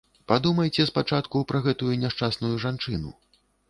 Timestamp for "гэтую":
1.69-1.93